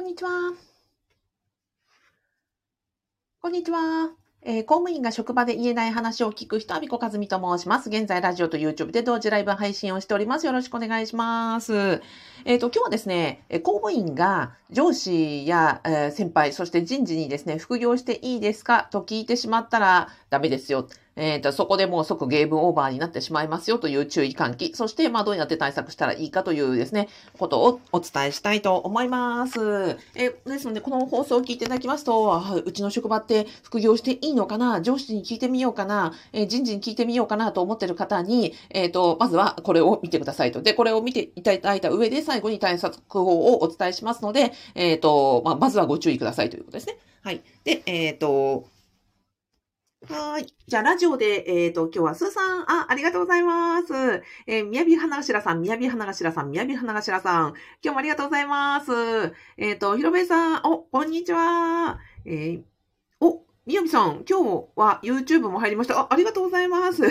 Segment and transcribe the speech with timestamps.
[0.00, 0.30] こんにちは。
[3.42, 4.12] こんにちは。
[4.40, 7.90] えー公務員が職場で言えない話を聞く人、阿比子和美と申します。
[7.90, 10.46] 現在、ラジオと YouTube で同時ライブ配信をしております。
[10.46, 12.00] よろしくお願いします。
[12.46, 18.88] えっ、と、今日はですね、え公務員が上司や、えー先輩、そして人事にですね、副業していいですか？
[18.90, 20.88] と聞いてしまったらダメですよ。
[21.16, 24.72] えっ、と、そこでもう即ゲームオーバーになってしまいますよという注意喚起。
[24.74, 29.58] そして、まあ、どうやって対策したらいいかというですね、ことをお伝えしたいと思います。
[30.14, 34.80] えーですので、この放送を聞いていただきますと、うちの職場って副業していいのかな？
[34.80, 40.62] 上司に聞いてみようかな、えー人事に聞いてみようかなと思っている方に、えっ、と、まずはこれを見てくださいと。
[40.62, 46.96] で、これを見ていただいた上で最後に対策法をお伝えしますので、えっ、と、まあ、まずはご注意くださいということですね。
[47.22, 47.42] はい。
[47.64, 48.64] で、えっ、と、
[50.08, 50.46] はい。
[50.66, 53.92] じゃあ、ラジオで、えっ、と、今日はスーさん、あ、ありがとうございます。
[54.46, 58.92] えー、みやび花頭さん、みやび花頭さん、みやび花頭さん、今日もありがとうございます。
[59.58, 61.98] えっ、と、ひろべさん、お、こんにちは。
[62.24, 62.69] えー
[63.66, 66.00] みやびさん、今日は YouTube も入りました。
[66.00, 67.02] あ、ありがとうございます。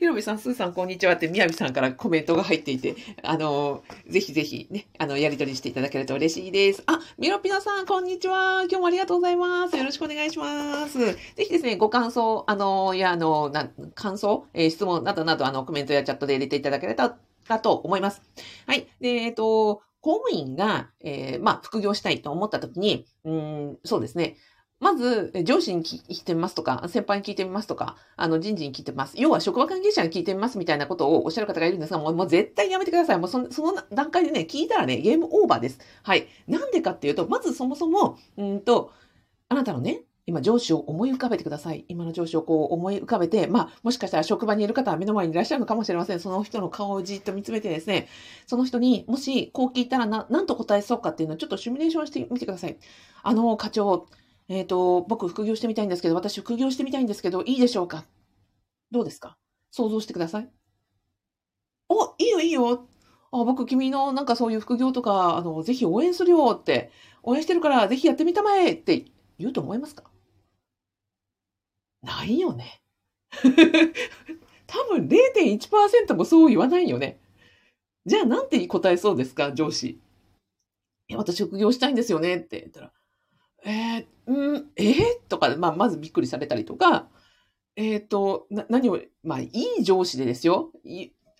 [0.00, 6.82] ひろべさん、すーさん、こんにちはって、みやびさんからコメントが入っていて、あの、ぜひぜひね、あの、やり取りしていただけると嬉しいです。
[6.86, 8.62] あ、みろぴなさん、こんにちは。
[8.62, 9.76] 今日もありがとうございます。
[9.76, 10.98] よろしくお願いします。
[10.98, 18.22] ぜひですね、ご感想、あの、いや、あの、な感想、えー質問などなど、あの、コメントやチャットで入れていただければと思います。
[18.66, 18.88] はい。
[19.02, 24.36] で、えっ、と、公務員が、えーまあ、副業したいと思ったときに、うん、そうですね。
[24.80, 29.14] まず、上司に聞いてみますとか、先輩に聞いてみますとか、あの、人事に聞いてみます。
[29.18, 33.18] 要は、職場関係者に聞いてみますみたいなことをおっしゃる方がいるんですが、もうもう絶対やめてください。
[33.18, 35.78] もうそのその段階でね、聞いたらね、ゲームオーバーです。
[36.02, 36.28] はい。
[36.48, 38.90] なんでかっていうと、まずそもそも、うんと、
[39.50, 41.84] あなたのね、今上司を思い浮かべてください。
[41.88, 46.20] 今の上司をこう思い浮かべて、まあ、もしかしたら職場にいる方は目の前にいらっしゃるのかもしれません。
[46.20, 48.08] その人の顔をじっと見つめてですね、
[48.46, 52.78] その人にもしこう聞いたらな、なんと答えそうかっていうのをちょっとシミュレーションしてみてください。
[53.22, 54.06] あの、課長、
[54.50, 58.04] えっ、と、僕副業してみたいんですけど、私副業してみたいんですけど、いいでしょうか？
[58.90, 59.38] どうですか？
[59.70, 60.50] 想像してください。
[61.88, 62.88] お、いいよいいよ。
[63.32, 66.90] あ、僕君のなんかそういう副業とか、あの、ぜひ応援するよって、
[67.22, 69.04] 応援してるからぜひやってみたまえって
[69.38, 70.10] 言うと思いますか？
[72.02, 72.82] ないよね。
[74.66, 77.20] 多分0.1%もそう言わないよね。
[78.04, 80.00] じゃあなんて答えそうですか上司。
[81.08, 82.92] え、私副業したいんですよねって言ったら、
[83.64, 84.96] えー、うん、えー？
[85.28, 87.08] とか、まあ、まずびっくりされたりとか、
[87.76, 90.70] えっ、と、な、何を、まあ、いい上司でですよ。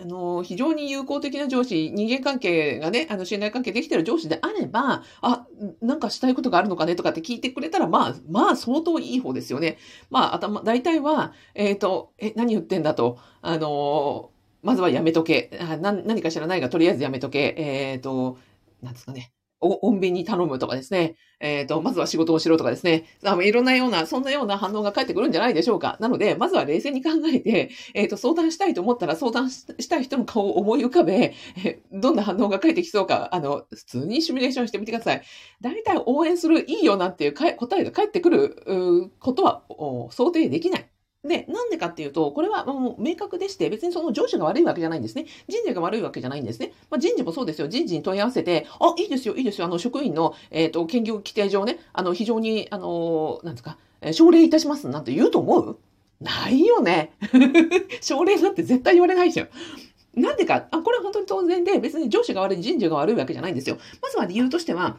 [0.01, 5.47] あの、非常に友好的な上司、人間関係がね、あの、信頼関係できてる上司であれば、あ、
[5.83, 9.77] なんかしたいことがあるのかねとかって聞いてくれたら、まあ、まあ、相当いい方ですよね。
[10.09, 14.31] まあ、頭、大体は、えっ、と、え、何言ってんだと、あの、
[14.63, 15.51] まずはやめとけ。
[15.61, 17.55] あな何か知らないが、とりあえずやめとけ。
[17.59, 18.39] えっ、と、
[18.83, 19.33] なんですかね。
[19.61, 21.17] お、穏便に頼むとかですね。
[21.41, 23.05] えっ、と、まずは仕事をしろとかですね。
[23.25, 25.97] あのいろんなような、そんなような反応が返ってくるんじゃないでしょうか。
[26.01, 31.35] なので、まずは冷静に考えて、えっ、と、相談したいと思ったら相談したい人の顔を思い浮かべ、
[31.65, 35.23] えどんな反応が返ってきそうか、あの、普通にシミュレーションしてみてください。
[35.61, 39.63] 大体応援する、いいよなんていう答えが返ってくることは
[40.11, 40.91] 想定できない。
[41.23, 45.27] で、なんでかっていうと、これはもう明確でして、別にその上司が悪いわけじゃないんですね。
[45.49, 46.73] 人事が悪いわけじゃないんですね。
[46.91, 47.69] まあ、人事もそうですよ。
[47.69, 49.67] 人事に問い合わせて、あ、いいですよ、いいですよ。
[49.67, 55.79] あの、職員の、えっ、と、兼業規定上ね、あの、非常に、あの、なんですか、え奨励いたしますなんて言うと思う？
[56.23, 57.13] ないよね。
[58.01, 60.21] 奨励なんて絶対言われないじゃん。
[60.21, 63.77] なんでか、あ、これは本当に当然で、別に上司が悪い、人事が悪いわけじゃないんですよ。
[64.03, 64.97] まずは理由としては、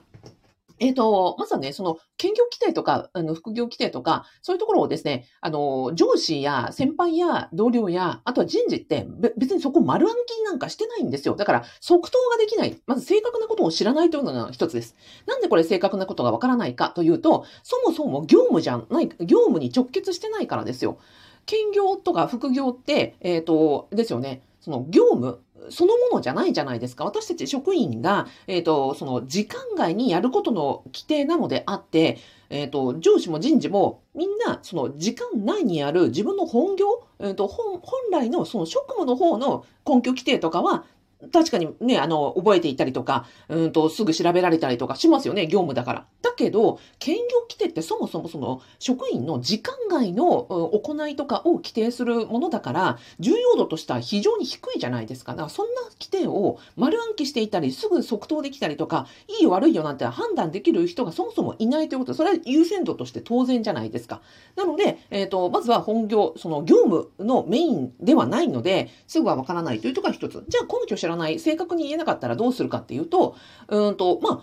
[0.82, 11.36] えっ、と、まずはね、その、兼業規定とか、あの、副業規定とか、そういうところをですね、あの、上司や先輩や同僚や、あとは人事って、別にそこ丸暗記なんかしてないんですよ。
[11.36, 12.76] だから、即答ができない。
[12.88, 14.96] まず正確なことを知らないというのが一つです。
[15.28, 20.98] なんでこれ正確なことがわからないかというと、そもそも業務じゃない、業務に直結してないからですよ。
[21.46, 24.42] 兼業とか副業って、えっ、と、ですよね。
[24.62, 27.04] その業務、そのものじゃないじゃないですか。
[27.06, 32.18] 私たち職員が、えっ、と、その時間外にやることの規定なのであって、
[32.50, 40.86] えっ、と、上司も人事もみんなその時間内にある自分の本業、えっ、と、本、本来のその職務の方の根拠規定とかは、
[41.32, 46.06] 確かにね、あの、覚えていたりとか、うんと、すぐ調べられたりとかしますよね、業務だから。
[46.22, 55.34] だけど、兼業規定ってそもそもその職員の時間外の行いとかを規定するものだから、重要度としては非常に低いじゃないですか。
[55.34, 59.08] だからそんな規定を丸暗記していたり、すぐ即答できたりとか、
[59.40, 64.22] いい悪いよなんて判断できる人がそもそもいないということ、それは優先度として当然じゃないですか。
[64.56, 70.44] なので、えっ、と、まずは本業、その業務のメインではないので、すぐはわからないというところが一つ。
[70.48, 73.36] じゃあ根拠知らない、正確に言えなかったらどうするかっていうと、
[73.68, 74.34] うーんと、まあ、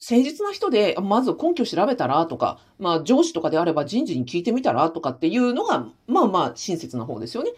[0.00, 7.52] 誠実な人で、まず根拠調べたらとか、まあ上司とかであれば人事に聞いてみたらとかっていうのが、まあまあ親切な方ですよね。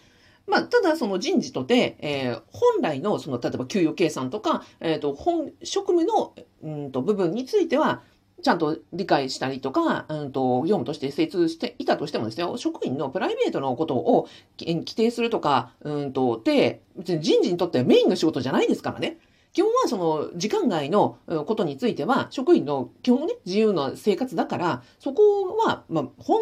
[0.47, 8.03] まあ、ただその人事とて、えー、本来のその、例えば給与計算とか、えっ、ー、と、本、職務の、うんと、部分については、
[8.43, 14.29] ちゃんと理解したりとか、うんと、業務として精通していたとしてもですね、職員のプライベートのことを
[14.59, 19.19] 規定するとか、うんと、で、別に人事にとってはメインの仕事じゃないですからね。
[19.53, 26.41] 基本はその時間外のことについては、職員の基本ね、自由な生活だから、そこは、まあ、本、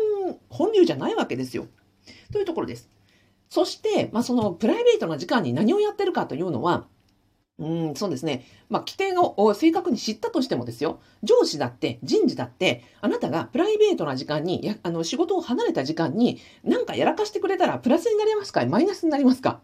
[0.49, 1.67] 本流じゃないわけですよ。
[2.33, 2.89] というところです。
[3.49, 6.87] そして、まあ、そのプライベートな時間に何をやってるかというのは、
[7.61, 8.47] うん、そうですね。
[8.71, 11.01] まあ、規定を正確に知ったとしてもですよ。
[11.23, 18.65] 上司だって、人事だって、あなたがプライベートな時間に、やあの仕事を離れた時間に、何かやらかしてくれたら、プラスになりますか？
[18.65, 19.61] マイナスになりますか？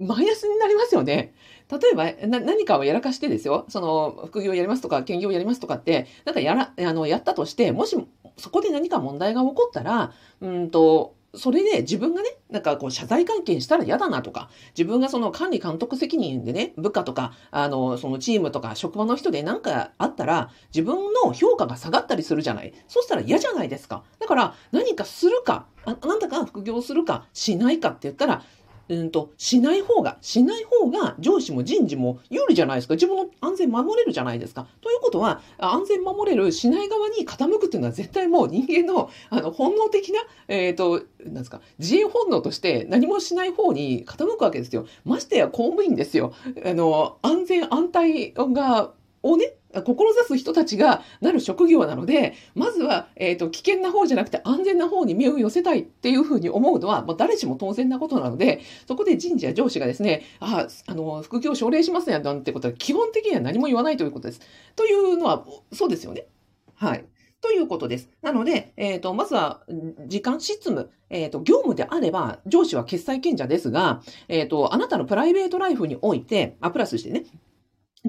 [0.00, 1.32] マイナスになりますよね。
[1.70, 3.66] 例えば、何かをやらかしてですよ。
[3.68, 7.96] その、副業やりますとか、兼業やりますとかって、なんかやら、あの、やったとして、もし、
[8.36, 22.72] そこで何か問題が起こったら、うんと、それで自分がね、なんかこう謝罪関係したら嫌だなとか、自分がその管理監督責任でね、部下とか、あの、そのチームとか職場の人で何かあったら、自分の評価が下がったりするじゃない。
[22.88, 24.04] そしたら嫌じゃないですか。
[24.18, 28.42] だから何かするか、ああなたが副業するかしないかって言ったら、
[28.88, 32.94] うんと、しない方が、しない方が上司も人事も有利じゃないですか。
[32.94, 34.66] 自分の安全守れるじゃないですか。
[34.80, 44.86] ということは、安全守れる、しない側に傾くっていうのは絶対もう人間の、あの、本能的な、えっ、ー、と、なんですか、自衛本能として何もしない方に傾くわけですよ。
[45.04, 46.32] ましてや公務員ですよ。
[46.64, 48.92] あの、安全安泰が、
[49.30, 64.40] をね、志す人たちがなる職業なので、まずは、えっ、ー、と、危険な方じゃなくて安全な方に身を寄せたいっていうふうに思うのは、まあ、誰しも当然なことなので、そこで人事や上司がですね、あ、あの、副業奨励しますね、なんてことは基本的には何も言わないということです。
[64.76, 66.26] というのは、そうですよね。
[66.74, 67.04] はい。
[67.40, 68.08] ということです。
[68.22, 69.62] なので、えっ、ー、と、まずは、
[70.06, 77.24] 時間執務、えっ、ー、と、業務であれば、上司は決裁権者ですが、えっ、と、あなたのプライベートライフにおいて、あ、プラスしてね、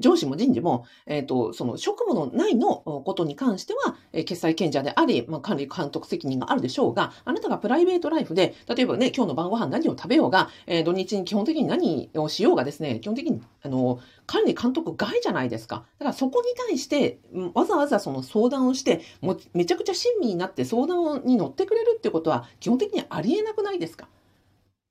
[0.00, 15.84] 上司も人事も、えっ、ー、と、その職務の内のことに関しては、えー、決裁権者であり、まあ、管理監督責任があるでしょうが、あなたがプライベートライフで、例えばね、今日の晩ご飯何を食べようが、えー、土日に基本的に何をしようがですね、基本的に、あの、管理監督外じゃないですか。
[15.98, 17.18] だからそこに対して、
[17.54, 24.08] わざわざその相談をして、もめちゃくちゃ親身になって相談に乗ってくれるってことは、基本的にありえなくないですか？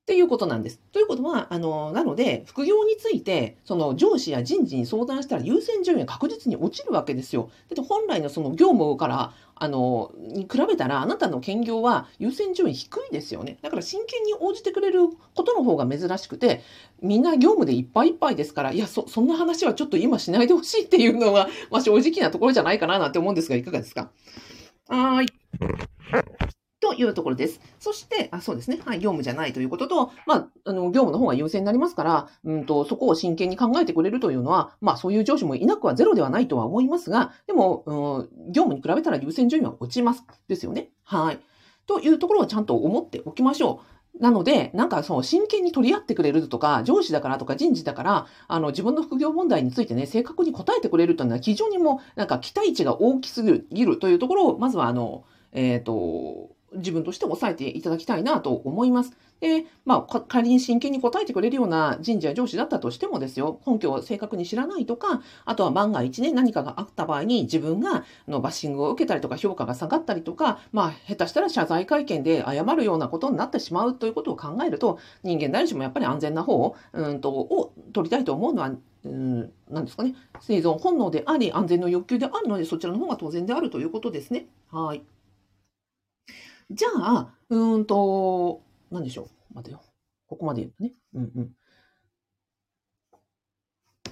[0.08, 0.80] っていうことなんです。
[0.92, 7.50] ということは、あの、なので、副業について、その上司や人事に相談したら優先順位が確実に落ちるわけですよ。
[7.68, 13.58] だって本来のその業務から、あの、に比べたら、あなたの兼業は優先順位低いですよね。
[13.60, 16.62] だから真剣に応じてくれることの方が珍しくて、
[17.02, 24.10] みんな業務でいっぱいいっぱいですから、いや、そ、そんな話はちょっと今しないでほしいっていうのが、まあ正直なところじゃないかななんて思うんですが、いかがですか？
[24.88, 25.26] はい。
[26.80, 27.60] というところです。
[27.78, 28.78] そして、あ、そうですね。
[28.84, 40.24] はい、業務じゃないということと、まあ、あの、業務の方が優先になりますから、うんと、そこを真剣に考えてくれるというのは、まあ、そういう上司もいなくはゼロではないとは思いますが、でも、うん、業務に比べたら優先順位は落ちます。
[40.46, 40.90] ですよね。
[41.04, 41.38] はい。
[41.86, 43.98] というところをちゃんと思っておきましょう。
[44.20, 59.16] なので、なんかそう、真剣に取り合ってくれるとか、上司だからとか人事だから、あの、自分の副業問題についてね、正確に答えてくれるというのは非常にもう、なんか期待値が大きすぎるというところを、まずはあの、えっ、ー、と、自分として抑えていただきたいなと思います。
[59.40, 78.72] で、まあ、仮に真剣に答えてくれるような人事や上司だったとしてもですよ、根拠を正確に知らないとか、あとは万が一ね、何かがあった場合に自分がのバッシングを受けたりとか評価が下がったりとか、まあ、下手したら謝罪会見で謝るようなことになってしまうということを考えると、人間誰しもやっぱり安全な方を、うんと、を取りたいと思うのは、
[79.04, 84.48] うん、なんですかね、生存本能であり、安全の欲求であるので、そちらの方が当然であるということですね。
[84.72, 85.02] はい。
[86.70, 89.54] じゃあ、うんと、なんでしょう。
[89.54, 89.82] 待てよ。
[90.26, 90.92] ここまで言うとね。
[91.14, 91.50] うんうん。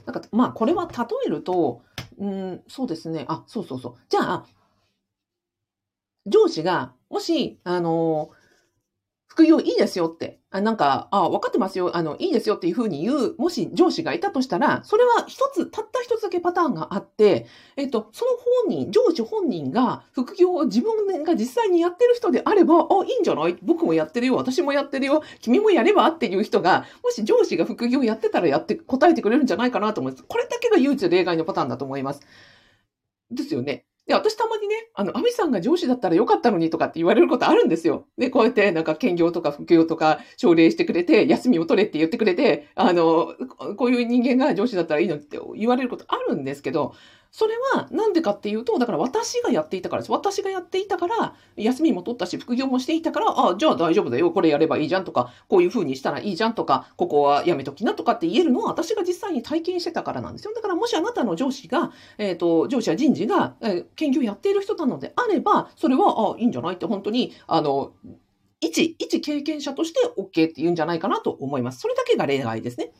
[0.06, 1.82] なんか、まあ、これは例えると、
[2.18, 3.24] うん、そうですね。
[3.28, 3.94] あ、そうそうそう。
[4.08, 4.46] じゃあ、
[6.26, 8.30] 上司が、もし、あの
[9.36, 17.44] 副業いいですよって、あなんか、あ、分かってますよ、あの、いいですよっていうふうに言う、もし上司がいたとしたら、それは一つ、たった一つだけパターンがあって、
[17.76, 18.30] えっと、その
[18.64, 23.58] 本人、上司本人が副業を自分が実際にやってる人であれば、あ、いいんじゃない？
[23.60, 30.24] 僕もやってるよ、私もやってるよ、君もやればっていう人が、もし上司が副業やってたらやって答えてくれるんじゃないかなと思います。
[30.26, 32.22] これだけが唯一例外のパターンだと思います。
[33.30, 33.84] ですよね。
[34.06, 38.06] で、私たまにね、あの、アミさんが上司だったらよかったのにとかって言われることあるんですよ。
[38.16, 43.34] で、こうやってなんか兼業とか副業とか奨励してくれて、休みを取れって言ってくれて、あの、
[43.76, 46.94] こういう人間が上司だったらいいのって言われることあるんですけど、
[47.36, 50.10] それはなんでかっていうと、だから私がやっていたからです。
[50.10, 54.30] 私がやっていたから、休みも取ったし、副業もしていたから、あ、じゃあ大丈夫だよ。
[54.30, 60.54] これやればいいじゃんとか、こういう風にしたらいいじゃんとか、ここはやめときなとかって言えるのは私が実際に体験してたからなんですよ。
[60.54, 67.92] だからもしあなたの上司が、えっ、ー、と、上司や人事が、えー、研究やっている人なのであれば、それは、あ、いいんじゃないって本当に、あの、
[68.62, 71.80] 一、一経験者として OK って言うんじゃないかなと思います。
[71.80, 72.92] それだけが例外ですね。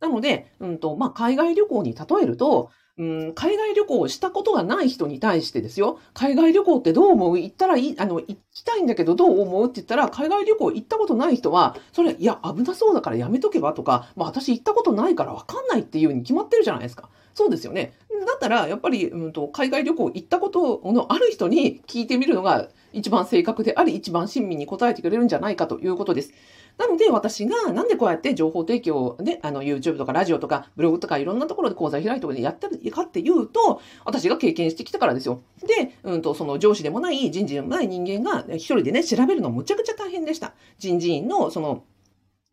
[0.00, 7.38] なので、うんと、まあ、海外旅行に例えると、うん、海外旅行をしたことがない人に対してですよ、海外旅行ってどう思う？
[7.38, 17.08] 行ったらいい、あの、行きたいんだけどどう思うって言ったら、海外旅行行ったことない人は、それ、いや、危なそうだからやめとけばとか、まあ私行ったことないからわかんないっていうに決まってるじゃないですか。
[17.34, 17.92] そうですよね。
[18.26, 26.32] だったら、やっぱり、うんと、海外旅行行ったことのある人に聞いてみるのが一番正確であり、一番親身に答えてくれるんじゃないかということです。
[26.78, 35.42] なので私がなんでこうやって情報提供で、あの YouTube とかラジオとかブログとかいろんなところで講座開いてやってるかっていうと、私が経験してきたからですよ。
[35.66, 40.54] で、うんと、その上司でもない人事でもない人間が一人でね、調べるのむちゃくちゃ大変でした。
[40.78, 41.82] 人事院のその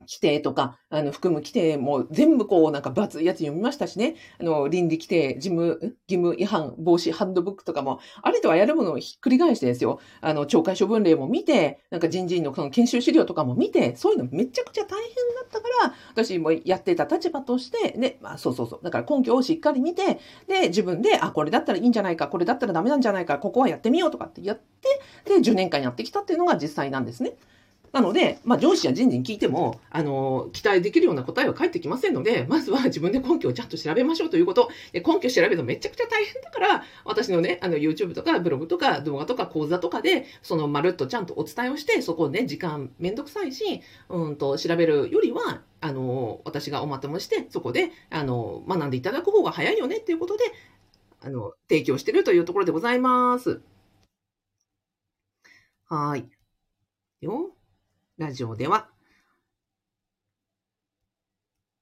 [0.08, 4.16] 規定とか、あの、含む規定も全部こう、なんか分厚いやつ読みましたしね。
[4.40, 10.00] あの、倫理規定、事務、義務違反防止ハンドブックとかも、あれとはやるものをひっくり返してですよ。
[10.22, 18.80] あの、懲戒処分例も見て、なんか人事院のその研修資料とかも見て、そういうのめちゃくちゃ大変だったから、私もやってた立場として、ね、まあそうそうそう。
[18.84, 27.34] だから根拠をしっかり見て、で、自分で、あ、これだったらいいんじゃないか、これだったらダメなんじゃないか、ここはやってみようとかってやって、で、10年間やってきたっていうのが実際なんですね。
[27.96, 34.70] なので、まあ、上司や人事に聞いても、あの、期待できるような答えは返ってきませんので、まずは 自分で根拠をちゃんと調べましょうということ。
[34.92, 50.44] で根拠調べるのめちゃくちゃ大変だから、私のね、あの、YouTube とかブログとか動画とか講座とかで、そのまるっとちゃんとお伝えをして、そこをね、時間めんどくさいし、うんと、調べるよりは、あの、私がおまとめして、そこで、あの、学んでいただく方が早いよねっていうことで、
[51.22, 53.62] あの、提供してるというところでございます。
[55.86, 56.30] はい。
[57.22, 57.55] よ。
[58.18, 58.88] ラジオでは。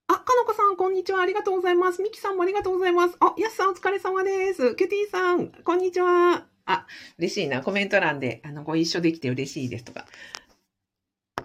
[0.08, 1.20] あ、かのこさん、こんにちは。
[1.20, 2.02] ありがとうございます。
[2.02, 3.16] みきさんもありがとうございます。
[3.20, 4.74] あ、やすさん、お疲れ様です。
[4.74, 6.46] ケティさん、こんにちは。
[6.66, 6.86] あ、
[7.18, 7.62] 嬉しいな。
[7.62, 10.06] コメント欄で、あの、ご一緒できて嬉しいですとか。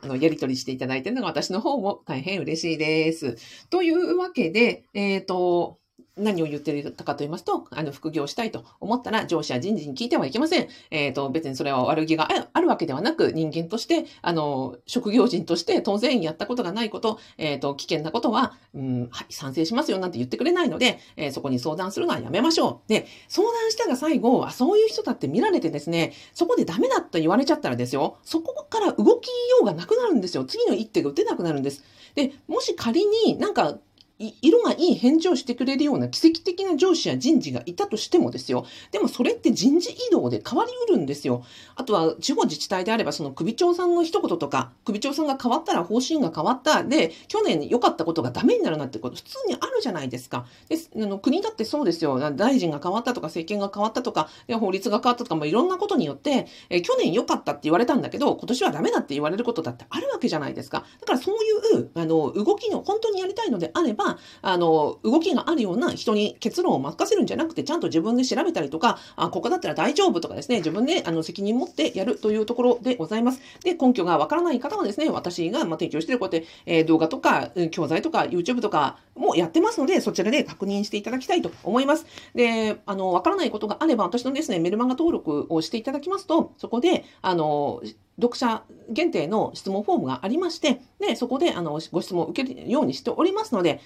[0.01, 3.67] あの、やりとりしていただいてるのが私の方も大変嬉しいです。
[3.69, 5.79] というわけで、えっ、ー、と、
[6.20, 10.68] 何を言っていたかと言いますと、あの、副業したいと思ったら上司や人事に聞いてはいけません。
[10.92, 22.90] えっ、ー、と、別にそれは悪気があるわけではなく、人間として、あの、職業人として当然やったことがないこと、えっ、ー、と、危険なことは、うん、はい、賛成しますよなんて言ってくれないので、えー、そこに相談するのはやめましょう。
[22.90, 30.46] で、相談したが最後、あ、そういう人だって見られてですね、そこでダメだと言われちゃったらですよ、そこから動きようがなくなるんですよ。
[30.46, 31.84] 次の一手が打てなくなるんです。
[32.16, 33.78] で、もし仮になんか
[34.20, 38.66] 色がいい返事をしてくれるような奇跡的な上司や人事がいたとしてもですよ。
[38.92, 41.44] でもそれって人事異動で変わりうるんですよ。
[41.76, 46.84] あとは地方自治体であればその首長さんの一言とか、首長さんが変わったら方針が変わった。
[46.84, 50.46] で、去年良かったことがダメになるなんてこと普通にあるじゃないですか。
[50.68, 52.20] であの国だってそうですよ。
[52.32, 60.84] 大臣が変わったとか政権が変わったとか、法律が変わったとか、もいろんなことによって、え去年良かったって言われたんだけど、今年はダメだって言われることだってあるわけじゃないですか。
[61.00, 61.36] だからそう
[61.78, 64.09] いうあの動きの本当にやりたいのであれば、
[64.42, 73.42] あの、動きがあるような人に結論を任せるんじゃなくて、ちゃんと自分で調べたりとか、あ、ここだったら大丈夫とかですね、自分であの責任持ってやるというところでございます。
[73.63, 82.06] で、根拠がわからない方はですね、私がま提供しているこうやって、えー、動画とか、教材とか、YouTube とかもやってますので、そちらで確認していただきたいと思います。
[82.34, 87.82] で、あの、わからないことがあれば、私のですね、メルマガ登録をしていただきますと、そこで、あの、
[88.20, 93.80] 読者限定の質問フォームがありまして、で、そこで、あの、ご質問を受けるようにしておりますので、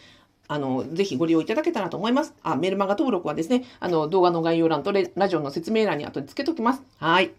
[0.48, 2.34] あの、ぜひご利用いただけたらと思います。
[2.44, 6.84] あ、メルマガ登録はですね、あの、動画の概要欄とラジオの説明欄に後で付けときます。
[6.98, 7.32] はい。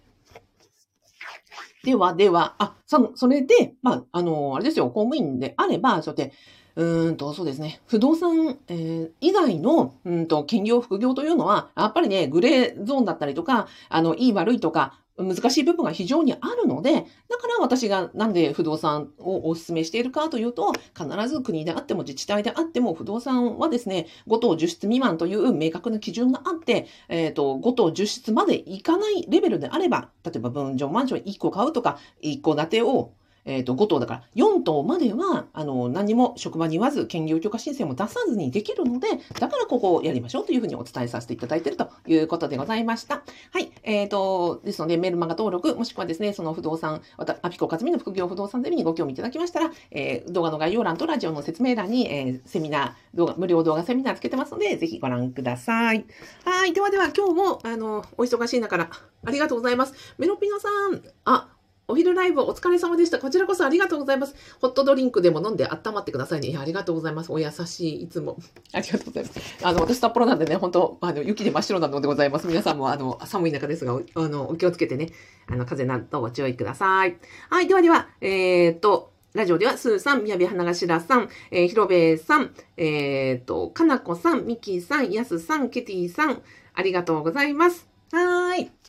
[1.85, 6.35] では、では、あ、そそれで、まあ、あの、あれですよ、公務員であれば、そうやって、
[6.77, 7.81] うんと、そうですね。
[7.87, 17.07] 不動産、えー、以外の、うんと、兼業、副業というのは、やっぱりね、グレーゾーンだったりとか、あの、いい悪いとか、難しい部分が非常にあるので、だか
[17.49, 33.13] ら私がなんで不動産をお勧めしているかというと、必ず国であっても自治体であっても不動産はですね、5等10室未満という明確な基準があって、えっ、ー、と、5等10室までいかないレベルであれば、例えば分譲マンション1個買うとか、1個建てを
[33.45, 39.09] えっ、と、5頭だから、4頭までは、あの、何も職場に言わず、兼業許可申請も出さずにできるので、
[39.39, 43.23] だからここをやりましょうというふうにお伝えさせていただいているということでございました。
[43.53, 43.71] はい。
[43.83, 47.03] えっ、と、ですので、メルマガ登録、もしくはですね、その不動産、
[47.43, 56.05] アピコカズミの副業不動産ゼミにご興味いただきましたら、えー動画の概要欄とラジオの説明欄に、えーセミナー、動画、無料動画セミナーつけてますので、ぜひご覧ください。
[56.45, 56.73] はい。
[56.73, 58.91] ではでは、今日も、あの、お忙しい中から、
[59.27, 59.95] ありがとうございます。
[60.19, 61.54] メロピノさん、あ、
[61.87, 63.19] お昼ライブお疲れ様でした。
[63.19, 64.35] こちらこそありがとうございます。
[64.61, 66.49] ホットドリンクでも飲んで温まってくださいね。
[66.49, 67.33] いや、ありがとうございます。
[67.33, 68.39] お優しい、いつも。
[68.73, 69.41] ありがとうございます。
[69.63, 72.47] あの、私札幌なんでね、本当あの、雪で真っ白なのでございます。
[72.47, 75.11] 皆さんも、あの、寒い中ですが、あの、お気をつけてね、
[75.47, 77.19] あの、風邪などご注意ください。
[77.51, 77.69] はい。
[77.69, 86.41] ではでは、えーっと、ラジオでは、スーさん、みやび花頭さん、えー、ひろべえさん、えーっと、かなこさん、みきさん、やすさん、ケティさん、
[86.73, 87.87] ありがとうございます。
[88.13, 88.84] はーい。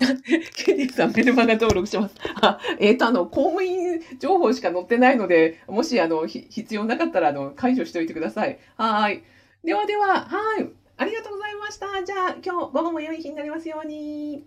[0.56, 2.14] ケリーさん、メルマガ登録します。
[2.40, 8.58] あ、えっ、と、あの、公務員情報しか載ってないので、もし、あの、必要なかったら、あの、解除しておいてください。
[8.76, 9.22] はい。
[9.62, 10.68] ではでは、はい。
[10.96, 12.02] ありがとうございました。
[12.04, 14.44] じゃあ、今日午後も良い日になりますように。